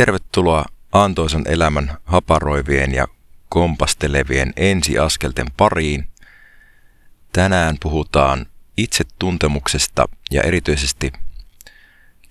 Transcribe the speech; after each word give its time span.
Tervetuloa 0.00 0.64
antoisan 0.92 1.42
elämän 1.46 1.96
haparoivien 2.04 2.94
ja 2.94 3.06
kompastelevien 3.48 4.52
ensiaskelten 4.56 5.46
pariin. 5.56 6.08
Tänään 7.32 7.76
puhutaan 7.82 8.46
itsetuntemuksesta 8.76 10.08
ja 10.30 10.42
erityisesti 10.42 11.12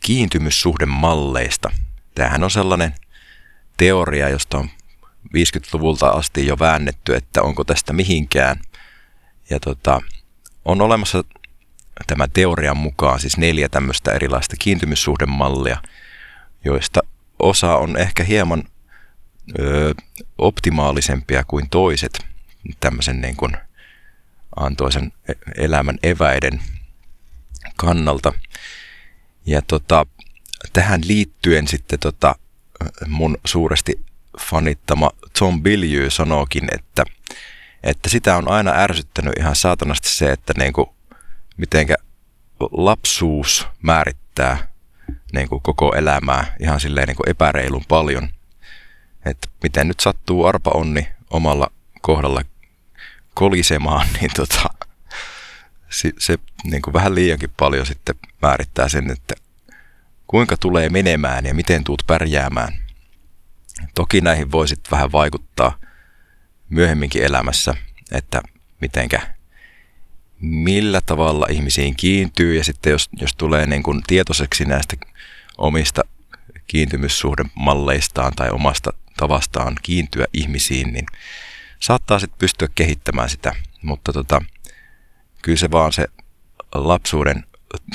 kiintymyssuhdemalleista. 0.06 1.70
Tämähän 2.16 2.44
on 2.44 2.52
sellainen 2.52 2.96
teoria, 3.78 4.30
josta 4.30 4.58
on 4.58 4.70
50-luvulta 5.28 6.10
asti 6.10 6.48
jo 6.48 6.60
väännetty, 6.60 7.16
että 7.16 7.42
onko 7.42 7.64
tästä 7.64 7.94
mihinkään. 7.94 8.60
Ja 9.50 9.60
tota, 9.60 10.02
on 10.66 10.82
olemassa 10.82 11.24
tämän 12.08 12.32
teorian 12.32 12.78
mukaan 12.78 13.20
siis 13.20 13.38
neljä 13.38 13.70
tämmöistä 13.70 14.12
erilaista 14.12 14.56
kiintymyssuhdemallia, 14.60 15.78
joista 16.66 17.02
osa 17.40 17.76
on 17.76 17.98
ehkä 17.98 18.24
hieman 18.24 18.64
ö, 19.60 19.94
optimaalisempia 20.38 21.44
kuin 21.44 21.70
toiset 21.70 22.20
tämmöisen 22.80 23.22
niin 23.22 23.36
kuin 23.36 23.58
antoisen 24.56 25.12
e-, 25.30 25.64
elämän 25.64 25.98
eväiden 26.04 26.62
kannalta. 27.76 28.34
Ja 29.46 29.62
tota, 29.62 30.06
tähän 30.74 31.02
liittyen 31.08 31.68
sitten 31.68 32.00
tota, 32.00 32.36
mun 33.08 33.38
suuresti 33.46 34.06
fanittama 34.40 35.12
Tom 35.40 35.64
Billy 35.64 36.10
sanookin, 36.10 36.68
että, 36.76 37.04
että 37.84 38.10
sitä 38.10 38.38
on 38.38 38.48
aina 38.48 38.72
ärsyttänyt 38.72 39.34
ihan 39.40 39.56
saatanasti 39.56 40.10
se, 40.10 40.32
että 40.32 40.54
niin 40.58 40.74
kuin, 40.74 40.90
mitenkä 41.58 41.96
lapsuus 42.72 43.68
määrittää 43.82 44.69
niin 45.34 45.50
kuin 45.50 45.62
koko 45.62 45.96
elämää 45.96 46.56
ihan 46.60 46.80
silleen 46.80 47.08
niin 47.08 47.18
kuin 47.18 47.30
epäreilun 47.30 47.86
paljon. 47.88 48.30
Että 49.26 49.48
miten 49.64 49.88
nyt 49.88 50.00
sattuu 50.00 50.46
arpa 50.46 50.72
onni 50.74 51.08
omalla 51.30 51.72
kohdalla 52.02 52.42
kolisemaan, 53.34 54.08
niin 54.22 54.32
tota, 54.36 54.70
se, 55.90 56.12
se 56.20 56.38
niin 56.64 56.82
kuin 56.82 56.94
vähän 56.94 57.16
liiankin 57.16 57.52
paljon 57.58 57.86
sitten 57.86 58.16
määrittää 58.42 58.90
sen, 58.90 59.12
että 59.12 59.36
kuinka 60.28 60.58
tulee 60.58 60.90
menemään 60.90 61.46
ja 61.46 61.54
miten 61.54 61.84
tuut 61.84 62.04
pärjäämään. 62.08 62.74
Toki 63.96 64.22
näihin 64.22 64.52
voisit 64.52 64.80
vähän 64.92 65.12
vaikuttaa 65.12 65.80
myöhemminkin 66.70 67.24
elämässä, 67.24 67.76
että 68.12 68.42
mitenkä, 68.82 69.34
millä 70.42 71.02
tavalla 71.02 71.46
ihmisiin 71.50 71.96
kiintyy 71.96 72.58
ja 72.58 72.64
sitten 72.64 72.92
jos, 72.92 73.10
jos 73.22 73.36
tulee 73.36 73.66
niin 73.66 73.84
kuin 73.84 74.02
tietoiseksi 74.08 74.66
näistä 74.66 74.96
omista 75.60 76.02
kiintymyssuhdemalleistaan 76.68 78.34
tai 78.36 78.50
omasta 78.50 78.94
tavastaan 79.18 79.76
kiintyä 79.82 80.26
ihmisiin, 80.34 80.94
niin 80.94 81.06
saattaa 81.80 82.20
sitten 82.20 82.40
pystyä 82.40 82.68
kehittämään 82.76 83.30
sitä, 83.30 83.56
mutta 83.82 84.14
tota, 84.14 84.42
kyllä 85.42 85.58
se 85.58 85.72
vaan 85.72 85.94
se 85.94 86.08
lapsuuden 86.74 87.44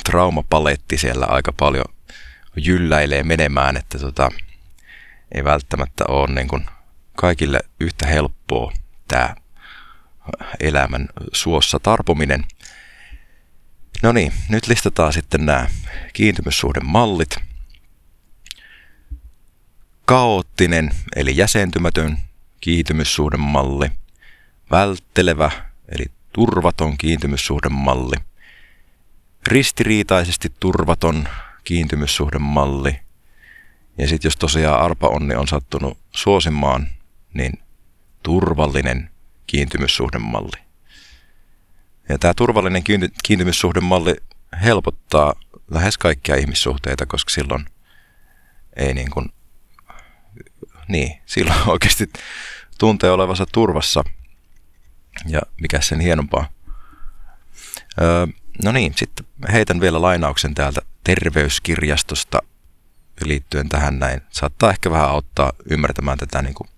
traumapaletti 0.05 0.97
siellä 0.97 1.25
aika 1.25 1.53
paljon 1.53 1.85
jylläilee 2.55 3.23
menemään, 3.23 3.77
että 3.77 3.99
tota, 3.99 4.29
ei 5.35 5.43
välttämättä 5.43 6.03
ole 6.07 6.33
niin 6.33 6.47
kuin 6.47 6.65
kaikille 7.15 7.59
yhtä 7.79 8.07
helppoa 8.07 8.73
tämä 9.07 9.35
elämän 10.59 11.07
suossa 11.33 11.79
tarpominen. 11.79 12.45
No 14.03 14.11
niin, 14.11 14.33
nyt 14.49 14.67
listataan 14.67 15.13
sitten 15.13 15.45
nämä 15.45 15.67
kiintymyssuhdemallit. 16.13 17.35
Kaoottinen 20.05 20.91
eli 21.15 21.37
jäsentymätön 21.37 22.17
kiintymyssuhdemalli. 22.61 23.89
Välttelevä 24.71 25.51
eli 25.89 26.05
turvaton 26.33 26.97
kiintymyssuhdemalli. 26.97 28.15
Ristiriitaisesti 29.47 30.53
turvaton 30.59 31.27
kiintymyssuhdemalli. 31.63 32.99
Ja 33.97 34.07
sitten 34.07 34.27
jos 34.27 34.37
tosiaan 34.37 34.81
arpa 34.81 35.07
onni 35.07 35.35
on 35.35 35.47
sattunut 35.47 35.97
suosimaan, 36.11 36.87
niin 37.33 37.53
turvallinen 38.23 39.09
kiintymyssuhdemalli. 39.47 40.65
Ja 42.09 42.17
tämä 42.17 42.33
turvallinen 42.33 42.83
kiintymyssuhdemalli 43.23 44.15
helpottaa 44.63 45.33
lähes 45.71 45.97
kaikkia 45.97 46.35
ihmissuhteita, 46.35 47.05
koska 47.05 47.29
silloin 47.29 47.65
ei 48.75 48.93
niin 48.93 49.11
kuin, 49.11 49.29
niin, 50.95 51.21
silloin 51.25 51.69
oikeasti 51.73 52.09
tuntee 52.77 53.11
olevansa 53.11 53.45
turvassa. 53.51 54.03
Ja 55.27 55.41
mikä 55.61 55.81
sen 55.81 55.99
hienompaa. 55.99 56.49
Öö, 58.01 58.27
no 58.63 58.71
niin, 58.71 58.93
sitten 58.95 59.25
heitän 59.51 59.81
vielä 59.81 60.01
lainauksen 60.01 60.55
täältä 60.55 60.81
terveyskirjastosta 61.03 62.39
liittyen 63.25 63.69
tähän 63.69 63.99
näin. 63.99 64.21
Saattaa 64.29 64.69
ehkä 64.69 64.91
vähän 64.91 65.09
auttaa 65.09 65.51
ymmärtämään 65.69 66.17
tätä 66.17 66.41
niin 66.41 66.53
kuin 66.53 66.69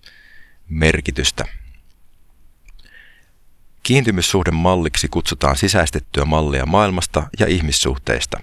merkitystä. 0.69 1.45
Kiintymyssuhdemalliksi 3.83 5.07
kutsutaan 5.07 5.57
sisäistettyä 5.57 6.25
mallia 6.25 6.66
maailmasta 6.66 7.27
ja 7.39 7.47
ihmissuhteista. 7.47 8.39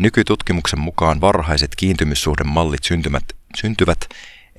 Nykytutkimuksen 0.00 0.80
mukaan 0.80 1.20
varhaiset 1.20 1.76
kiintymyssuhdemallit 1.76 2.84
syntymät, 2.84 3.24
syntyvät 3.56 4.08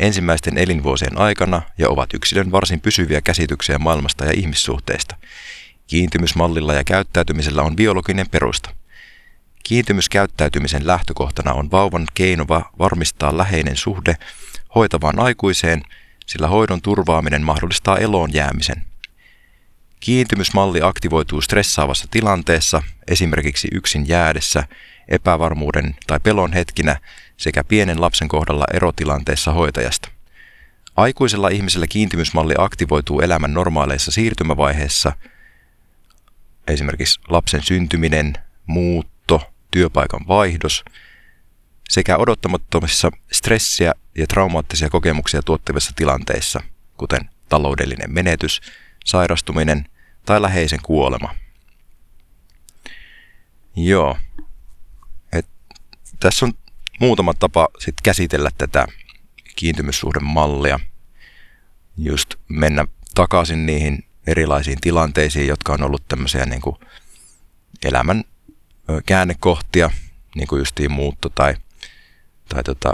ensimmäisten 0.01 0.57
elinvuosien 0.57 1.17
aikana 1.17 1.61
ja 1.77 1.89
ovat 1.89 2.13
yksilön 2.13 2.51
varsin 2.51 2.81
pysyviä 2.81 3.21
käsityksiä 3.21 3.79
maailmasta 3.79 4.25
ja 4.25 4.31
ihmissuhteista. 4.35 5.15
Kiintymysmallilla 5.87 6.73
ja 6.73 6.83
käyttäytymisellä 6.83 7.61
on 7.61 7.75
biologinen 7.75 8.29
perusta. 8.29 8.69
Kiintymyskäyttäytymisen 9.63 10.87
lähtökohtana 10.87 11.53
on 11.53 11.71
vauvan 11.71 12.05
keinova 12.13 12.71
varmistaa 12.79 13.37
läheinen 13.37 13.77
suhde 13.77 14.15
hoitavaan 14.75 15.19
aikuiseen, 15.19 15.83
sillä 16.25 16.47
hoidon 16.47 16.81
turvaaminen 16.81 17.41
mahdollistaa 17.41 17.97
eloon 17.97 18.33
jäämisen. 18.33 18.90
Kiintymysmalli 20.01 20.79
aktivoituu 20.83 21.41
stressaavassa 21.41 22.07
tilanteessa, 22.11 22.83
esimerkiksi 23.07 23.67
yksin 23.71 24.07
jäädessä, 24.07 24.63
epävarmuuden 25.07 25.95
tai 26.07 26.19
pelon 26.19 26.53
hetkinä 26.53 26.99
sekä 27.37 27.63
pienen 27.63 28.01
lapsen 28.01 28.27
kohdalla 28.27 28.65
erotilanteessa 28.73 29.51
hoitajasta. 29.51 30.09
Aikuisella 30.95 31.49
ihmisellä 31.49 31.87
kiintymysmalli 31.87 32.53
aktivoituu 32.57 33.19
elämän 33.19 33.53
normaaleissa 33.53 34.11
siirtymävaiheissa, 34.11 35.11
esimerkiksi 36.67 37.19
lapsen 37.27 37.63
syntyminen, 37.63 38.33
muutto, 38.65 39.53
työpaikan 39.71 40.27
vaihdos, 40.27 40.83
sekä 41.89 42.17
odottamattomissa 42.17 43.11
stressiä 43.31 43.93
ja 44.17 44.27
traumaattisia 44.27 44.89
kokemuksia 44.89 45.41
tuottavissa 45.41 45.91
tilanteissa, 45.95 46.61
kuten 46.97 47.29
taloudellinen 47.49 48.13
menetys, 48.13 48.61
sairastuminen 49.05 49.85
tai 50.25 50.41
läheisen 50.41 50.79
kuolema. 50.83 51.35
Joo. 53.75 54.17
Et 55.33 55.45
tässä 56.19 56.45
on 56.45 56.53
muutama 56.99 57.33
tapa 57.33 57.67
sit 57.79 57.95
käsitellä 58.03 58.49
tätä 58.57 58.87
kiintymyssuhdemallia. 59.55 60.79
Just 61.97 62.35
mennä 62.47 62.85
takaisin 63.15 63.65
niihin 63.65 64.05
erilaisiin 64.27 64.81
tilanteisiin, 64.81 65.47
jotka 65.47 65.73
on 65.73 65.83
ollut 65.83 66.07
tämmöisiä 66.07 66.45
niin 66.45 66.61
kuin 66.61 66.75
elämän 67.85 68.23
käännekohtia, 69.05 69.89
niin 70.35 70.47
kuin 70.47 70.59
justiin 70.59 70.91
muutto 70.91 71.29
tai, 71.29 71.55
tai 72.49 72.63
tota, 72.63 72.93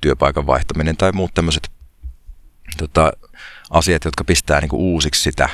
työpaikan 0.00 0.46
vaihtaminen 0.46 0.96
tai 0.96 1.12
muut 1.12 1.34
tämmöiset 1.34 1.70
tota, 2.76 3.12
asiat, 3.70 4.04
jotka 4.04 4.24
pistää 4.24 4.60
niin 4.60 4.68
kuin 4.68 4.82
uusiksi 4.82 5.22
sitä, 5.22 5.48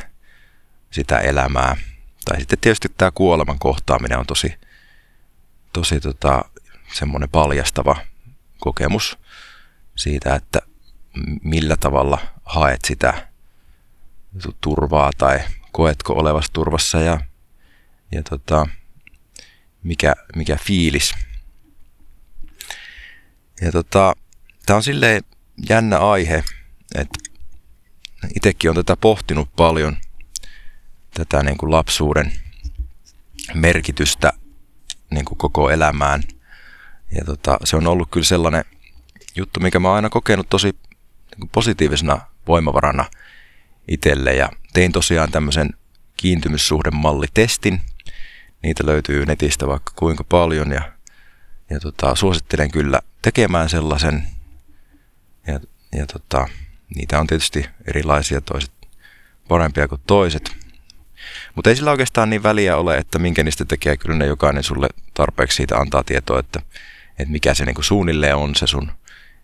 sitä 0.90 1.18
elämää. 1.18 1.76
Tai 2.24 2.38
sitten 2.38 2.58
tietysti 2.58 2.88
tämä 2.96 3.10
kuoleman 3.10 3.58
kohtaaminen 3.58 4.18
on 4.18 4.26
tosi, 4.26 4.54
tosi 5.72 6.00
tota, 6.00 6.44
semmoinen 6.94 7.28
paljastava 7.28 7.96
kokemus 8.58 9.18
siitä, 9.96 10.34
että 10.34 10.58
millä 11.42 11.76
tavalla 11.76 12.18
haet 12.44 12.84
sitä 12.84 13.28
turvaa 14.60 15.10
tai 15.18 15.40
koetko 15.72 16.12
olevassa 16.12 16.52
turvassa 16.52 17.00
ja, 17.00 17.20
ja 18.12 18.22
tota, 18.22 18.66
mikä, 19.82 20.14
mikä 20.36 20.56
fiilis. 20.56 21.14
Ja 23.60 23.72
tota, 23.72 24.14
tämä 24.66 24.76
on 24.76 24.82
silleen 24.82 25.22
jännä 25.68 25.98
aihe, 25.98 26.44
että 26.94 27.18
itsekin 28.36 28.70
on 28.70 28.76
tätä 28.76 28.96
pohtinut 28.96 29.48
paljon, 29.56 29.96
tätä 31.18 31.42
niin 31.42 31.58
kuin 31.58 31.70
lapsuuden 31.70 32.32
merkitystä 33.54 34.32
niin 35.10 35.24
kuin 35.24 35.38
koko 35.38 35.70
elämään. 35.70 36.22
Ja 37.10 37.24
tota, 37.24 37.58
se 37.64 37.76
on 37.76 37.86
ollut 37.86 38.08
kyllä 38.10 38.26
sellainen 38.26 38.64
juttu, 39.36 39.60
mikä 39.60 39.78
mä 39.78 39.88
oon 39.88 39.96
aina 39.96 40.08
kokenut 40.08 40.48
tosi 40.48 40.76
niin 41.36 41.48
positiivisena 41.52 42.20
voimavarana 42.46 43.04
itselle. 43.88 44.34
Ja 44.34 44.48
tein 44.72 44.92
tosiaan 44.92 45.30
tämmöisen 45.30 45.70
kiintymyssuhdemallitestin. 46.16 47.80
Niitä 48.62 48.86
löytyy 48.86 49.26
netistä 49.26 49.66
vaikka 49.66 49.92
kuinka 49.96 50.24
paljon 50.24 50.72
ja, 50.72 50.92
ja 51.70 51.80
tota, 51.80 52.14
suosittelen 52.14 52.70
kyllä 52.70 53.00
tekemään 53.22 53.68
sellaisen. 53.68 54.28
Ja, 55.46 55.60
ja 55.96 56.06
tota, 56.06 56.48
niitä 56.94 57.20
on 57.20 57.26
tietysti 57.26 57.66
erilaisia, 57.86 58.40
toiset 58.40 58.72
parempia 59.48 59.88
kuin 59.88 60.00
toiset. 60.06 60.67
Mutta 61.58 61.70
ei 61.70 61.76
sillä 61.76 61.90
oikeastaan 61.90 62.30
niin 62.30 62.42
väliä 62.42 62.76
ole, 62.76 62.96
että 62.96 63.18
minkä 63.18 63.44
niistä 63.44 63.64
tekee. 63.64 63.96
Kyllä 63.96 64.16
ne 64.16 64.26
jokainen 64.26 64.62
sulle 64.62 64.88
tarpeeksi 65.14 65.56
siitä 65.56 65.76
antaa 65.76 66.04
tietoa, 66.04 66.40
että, 66.40 66.62
että 67.18 67.32
mikä 67.32 67.54
se 67.54 67.64
niinku 67.64 67.82
suunnilleen 67.82 68.36
on 68.36 68.54
se 68.54 68.66
sun 68.66 68.92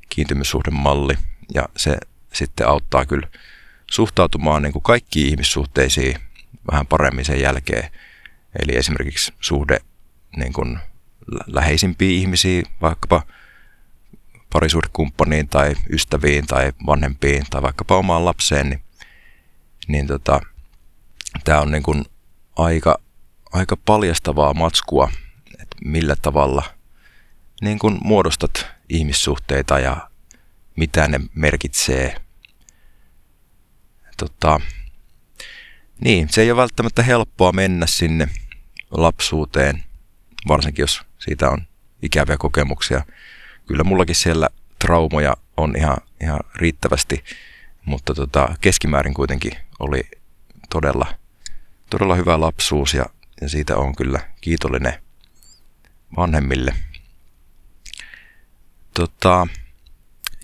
kiintymyssuhdemalli. 0.09 1.15
Ja 1.55 1.69
se 1.77 1.99
sitten 2.33 2.69
auttaa 2.69 3.07
kyllä 3.07 3.29
suhtautumaan 3.91 4.63
niin 4.63 4.73
kuin 4.73 4.83
kaikkiin 4.83 5.29
ihmissuhteisiin 5.29 6.17
vähän 6.73 6.87
paremmin 6.87 7.25
sen 7.25 7.41
jälkeen. 7.41 7.91
Eli 8.63 8.77
esimerkiksi 8.77 9.33
suhde 9.41 9.79
niin 10.37 10.53
kuin 10.53 10.79
läheisimpiin 11.47 12.21
ihmisiin, 12.21 12.65
vaikkapa 12.81 13.23
parisuhdekumppaniin 14.53 15.49
tai 15.49 15.75
ystäviin 15.91 16.47
tai 16.47 16.73
vanhempiin 16.87 17.45
tai 17.51 17.63
vaikkapa 17.63 17.97
omaan 17.97 18.25
lapseen, 18.25 18.71
niin, 18.71 18.83
niin 19.89 20.07
tota, 20.07 20.41
tämä 21.45 21.61
on 21.61 21.71
niin 21.71 21.83
kuin 21.83 22.05
aika, 22.57 22.99
aika 23.53 23.77
paljastavaa 23.77 24.55
matskua, 24.55 25.11
että 25.53 25.77
millä 25.85 26.17
tavalla 26.23 26.63
niin 27.61 27.79
kuin 27.79 27.99
muodostat 28.03 28.67
ihmissuhteita 28.89 29.79
ja 29.79 30.11
mitä 30.77 31.09
ne 31.09 31.21
merkitsee. 31.35 32.17
Tota, 34.17 34.61
niin, 36.01 36.29
se 36.29 36.43
ei 36.43 36.51
ole 36.51 36.61
välttämättä 36.61 37.03
helppoa 37.03 37.53
mennä 37.53 37.87
sinne 37.87 38.29
lapsuuteen, 38.91 39.85
varsinkin 40.49 40.83
jos 40.83 41.03
siitä 41.19 41.51
on 41.51 41.67
ikäviä 42.03 42.37
kokemuksia. 42.37 43.05
Kyllä 43.67 43.85
mullakin 43.85 44.15
siellä 44.15 44.49
traumoja 44.79 45.37
on 45.57 45.77
ihan, 45.77 45.97
ihan 46.23 46.41
riittävästi, 46.55 47.25
mutta 47.85 48.15
tota, 48.15 48.57
keskimäärin 48.61 49.15
kuitenkin 49.15 49.53
oli 49.79 50.03
todella, 50.71 51.07
todella 51.91 52.15
hyvä 52.15 52.41
lapsuus 52.41 52.95
ja, 52.95 53.07
ja 53.41 53.49
siitä 53.49 53.77
on 53.77 53.97
kyllä 53.97 54.21
kiitollinen 54.41 55.03
vanhemmille. 56.17 56.75
Tota, 58.95 59.47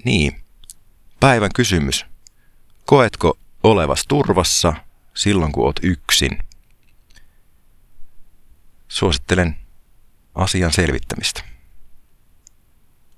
niin, 0.05 0.41
päivän 1.21 1.51
kysymys. 1.55 2.07
Koetko 2.85 3.39
olevas 3.63 4.05
turvassa 4.09 4.75
silloin, 5.15 5.53
kun 5.53 5.65
oot 5.65 5.81
yksin? 5.83 6.39
Suosittelen 8.89 9.57
asian 10.35 10.73
selvittämistä. 10.73 11.45